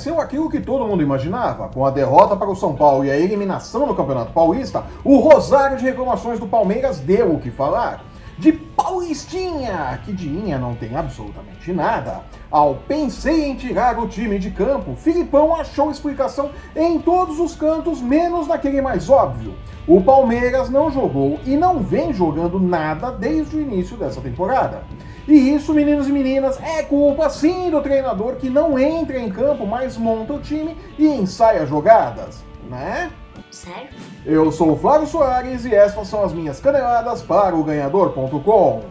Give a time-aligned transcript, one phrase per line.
[0.00, 1.68] aconteceu aquilo que todo mundo imaginava.
[1.68, 5.76] Com a derrota para o São Paulo e a eliminação no Campeonato Paulista, o rosário
[5.76, 8.02] de reclamações do Palmeiras deu o que falar.
[8.38, 14.38] De Paulistinha, que de Inha não tem absolutamente nada, ao pensei em tirar o time
[14.38, 19.54] de campo, Filipão achou explicação em todos os cantos, menos naquele mais óbvio.
[19.86, 24.84] O Palmeiras não jogou e não vem jogando nada desde o início dessa temporada.
[25.30, 29.64] E isso, meninos e meninas, é culpa sim do treinador que não entra em campo,
[29.64, 33.12] mas monta o time e ensaia jogadas, né?
[33.48, 33.90] Sério?
[34.26, 38.82] Eu sou o Flávio Soares e estas são as minhas caneladas para o ganhador.com.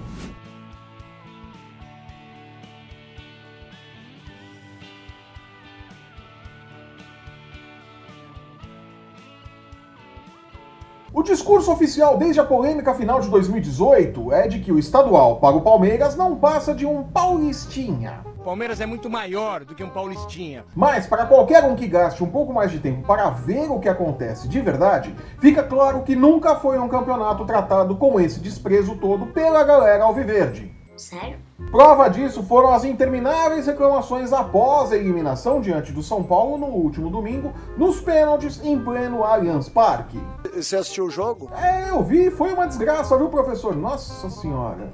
[11.12, 15.56] O discurso oficial desde a polêmica final de 2018 é de que o estadual para
[15.56, 18.24] o Palmeiras não passa de um paulistinha.
[18.44, 20.64] Palmeiras é muito maior do que um paulistinha.
[20.76, 23.90] Mas para qualquer um que gaste um pouco mais de tempo para ver o que
[23.90, 29.26] acontece de verdade, fica claro que nunca foi um campeonato tratado com esse desprezo todo
[29.26, 30.72] pela galera alviverde.
[30.96, 31.38] Sério?
[31.72, 37.10] Prova disso foram as intermináveis reclamações após a eliminação diante do São Paulo no último
[37.10, 40.20] domingo, nos pênaltis em pleno Allianz Parque.
[40.56, 41.50] Você assistiu o jogo?
[41.56, 43.76] É, eu vi, foi uma desgraça, viu, professor?
[43.76, 44.94] Nossa senhora.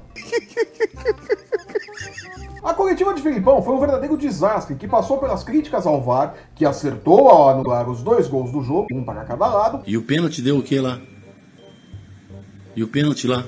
[2.62, 6.64] A coletiva de Filipão foi um verdadeiro desastre que passou pelas críticas ao VAR, que
[6.64, 9.82] acertou ao anular os dois gols do jogo, um para cada lado.
[9.86, 11.00] E o pênalti deu o que lá?
[12.74, 13.44] E o pênalti lá?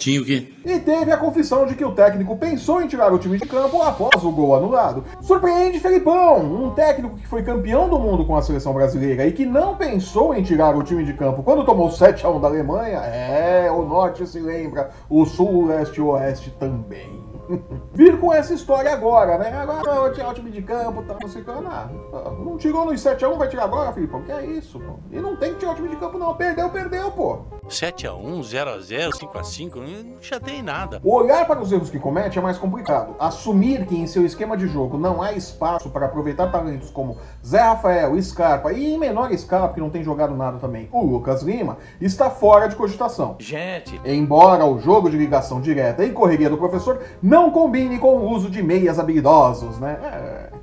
[0.00, 0.50] Tinha o quê?
[0.64, 3.82] E teve a confissão de que o técnico pensou em tirar o time de campo
[3.82, 5.04] após o gol anulado.
[5.20, 9.44] Surpreende Felipão, um técnico que foi campeão do mundo com a seleção brasileira e que
[9.44, 12.96] não pensou em tirar o time de campo quando tomou 7 a 1 da Alemanha.
[13.00, 17.22] É, o norte se lembra, o sul, o leste e o oeste também.
[17.92, 19.52] Vir com essa história agora, né?
[19.52, 21.50] Agora eu tirar o time de campo, tá, não sei o que.
[21.50, 24.22] Não, não tirou no 7x1, vai tirar agora, Filipão?
[24.22, 24.94] Que é isso, pô?
[25.10, 26.34] E não tem que tirar o time de campo, não.
[26.34, 27.40] Perdeu, perdeu, pô.
[27.70, 31.00] 7x1, 0x0, 5x5, não chatei nada.
[31.04, 33.14] Olhar para os erros que comete é mais complicado.
[33.18, 37.60] Assumir que em seu esquema de jogo não há espaço para aproveitar talentos como Zé
[37.60, 41.78] Rafael, Scarpa e em menor escala, porque não tem jogado nada também, o Lucas Lima,
[42.00, 43.36] está fora de cogitação.
[43.38, 48.30] Gente, Embora o jogo de ligação direta e correria do professor não combine com o
[48.30, 49.98] uso de meias habilidosos, né?
[50.02, 50.59] É.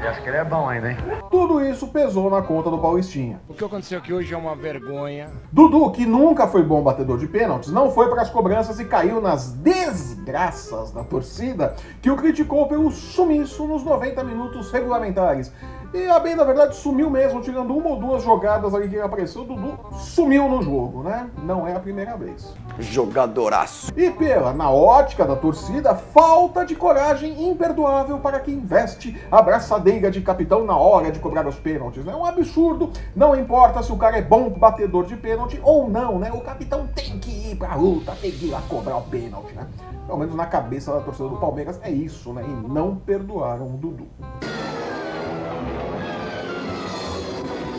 [0.00, 0.96] Ele acha que ele é bom ainda, hein?
[1.30, 3.38] Tudo isso pesou na conta do Paulistinha.
[3.46, 5.28] O que aconteceu aqui hoje é uma vergonha.
[5.52, 9.20] Dudu, que nunca foi bom batedor de pênaltis, não foi para as cobranças e caiu
[9.20, 15.52] nas desgraças da torcida, que o criticou pelo sumiço nos 90 minutos regulamentares.
[15.92, 19.42] E a bem, na verdade, sumiu mesmo, tirando uma ou duas jogadas ali que apareceu.
[19.42, 21.28] O Dudu sumiu no jogo, né?
[21.42, 22.54] Não é a primeira vez.
[22.78, 23.92] Jogadoraço.
[23.96, 30.12] E pela, na ótica da torcida, falta de coragem imperdoável para quem veste a braçadeira
[30.12, 32.06] de capitão na hora de cobrar os pênaltis.
[32.06, 36.20] É um absurdo, não importa se o cara é bom batedor de pênalti ou não,
[36.20, 36.30] né?
[36.32, 39.66] O capitão tem que ir pra luta, tem que ir lá cobrar o pênalti, né?
[40.06, 42.44] Pelo menos na cabeça da torcida do Palmeiras é isso, né?
[42.46, 44.06] E não perdoaram o Dudu.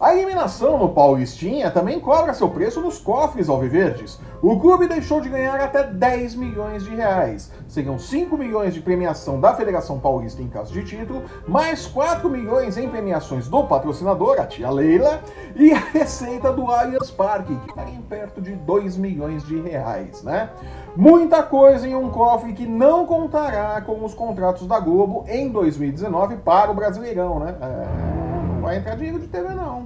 [0.01, 4.19] A eliminação no Paulistinha também cobra seu preço nos cofres alviverdes.
[4.41, 7.51] O clube deixou de ganhar até 10 milhões de reais.
[7.67, 12.77] Seriam 5 milhões de premiação da Federação Paulista em caso de título, mais 4 milhões
[12.77, 15.21] em premiações do patrocinador, a tia Leila,
[15.55, 20.23] e a receita do Allianz Parque, que está em perto de 2 milhões de reais,
[20.23, 20.49] né?
[20.95, 26.37] Muita coisa em um cofre que não contará com os contratos da Globo em 2019
[26.37, 27.55] para o Brasileirão, né?
[27.61, 28.30] É
[28.71, 29.85] vai entrar dinheiro de TV, não.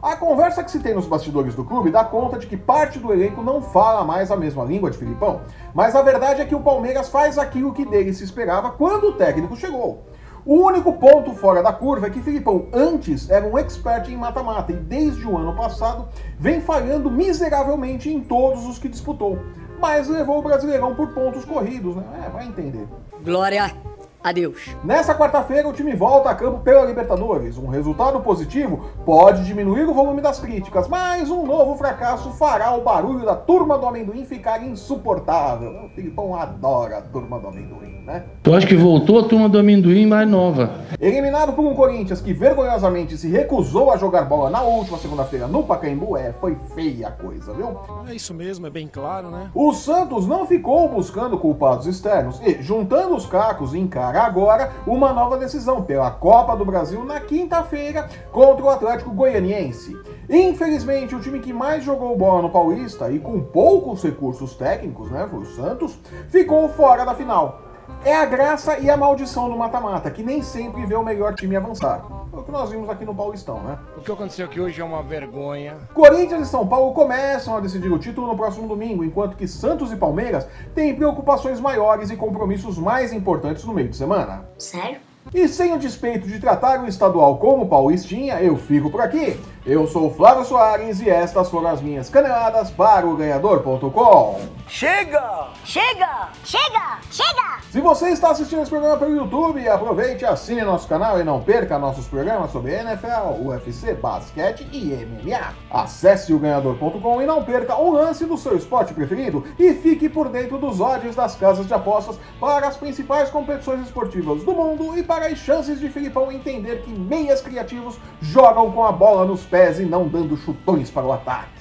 [0.00, 3.12] A conversa que se tem nos bastidores do clube dá conta de que parte do
[3.12, 5.42] elenco não fala mais a mesma língua de Filipão,
[5.74, 9.12] mas a verdade é que o Palmeiras faz aquilo que dele se esperava quando o
[9.12, 10.04] técnico chegou.
[10.46, 14.72] O único ponto fora da curva é que Filipão antes era um expert em mata-mata
[14.72, 19.38] e desde o ano passado vem falhando miseravelmente em todos os que disputou.
[19.78, 22.04] Mas levou o Brasileirão por pontos corridos, né?
[22.24, 22.86] É, vai entender.
[23.22, 23.89] Glória
[24.22, 24.76] Adeus.
[24.84, 27.56] Nessa quarta-feira, o time volta a campo pela Libertadores.
[27.56, 32.82] Um resultado positivo pode diminuir o volume das críticas, mas um novo fracasso fará o
[32.82, 35.86] barulho da turma do amendoim ficar insuportável.
[35.86, 38.24] O Filipão adora a turma do amendoim, né?
[38.44, 40.70] Eu acho que voltou a turma do amendoim mais nova.
[41.00, 45.62] Eliminado por um Corinthians que vergonhosamente se recusou a jogar bola na última segunda-feira no
[45.62, 47.78] Pacaembu, é, foi feia a coisa, viu?
[48.06, 49.50] É isso mesmo, é bem claro, né?
[49.54, 53.74] O Santos não ficou buscando culpados externos e, juntando os cacos,
[54.10, 59.96] encara agora uma nova decisão pela Copa do Brasil na quinta-feira contra o Atlético Goianiense.
[60.28, 65.28] Infelizmente, o time que mais jogou bola no Paulista e com poucos recursos técnicos, né,
[65.30, 65.96] foi o Santos,
[66.28, 67.69] ficou fora da final.
[68.04, 71.56] É a graça e a maldição do mata-mata, que nem sempre vê o melhor time
[71.56, 72.02] avançar.
[72.32, 73.78] É o que nós vimos aqui no Paulistão, né?
[73.96, 75.76] O que aconteceu aqui hoje é uma vergonha.
[75.92, 79.92] Corinthians e São Paulo começam a decidir o título no próximo domingo, enquanto que Santos
[79.92, 84.48] e Palmeiras têm preocupações maiores e compromissos mais importantes no meio de semana.
[84.56, 85.00] Sério?
[85.34, 89.38] E sem o despeito de tratar o estadual como paulistinha, eu fico por aqui.
[89.66, 94.40] Eu sou o Flávio Soares e estas foram as minhas caneladas para o Ganhador.com.
[94.66, 95.48] Chega!
[95.64, 96.30] Chega!
[96.42, 96.98] Chega!
[97.10, 97.59] Chega!
[97.70, 101.78] Se você está assistindo esse programa pelo YouTube, aproveite, assine nosso canal e não perca
[101.78, 105.54] nossos programas sobre NFL, UFC, basquete e MMA.
[105.70, 110.28] Acesse o Ganhador.com e não perca um lance do seu esporte preferido e fique por
[110.28, 115.04] dentro dos odds das casas de apostas para as principais competições esportivas do mundo e
[115.04, 119.78] para as chances de Filipão entender que meias criativos jogam com a bola nos pés
[119.78, 121.59] e não dando chutões para o ataque.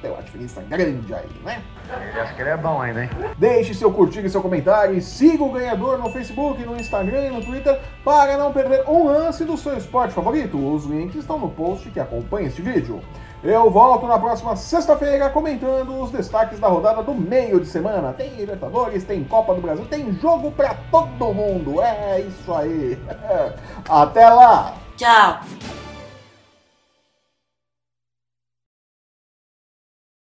[0.00, 1.62] Tem uma diferença grande aí, né?
[1.88, 3.10] Ele acha que ele é bom ainda, hein?
[3.36, 7.30] Deixe seu curtir e seu comentário e siga o ganhador no Facebook, no Instagram e
[7.30, 10.56] no Twitter para não perder um lance do seu esporte favorito.
[10.56, 13.00] Os links estão no post que acompanha este vídeo.
[13.42, 18.12] Eu volto na próxima sexta-feira comentando os destaques da rodada do meio de semana.
[18.12, 21.80] Tem Libertadores, tem Copa do Brasil, tem jogo pra todo mundo.
[21.80, 22.98] É isso aí.
[23.88, 24.74] Até lá!
[24.96, 25.40] Tchau.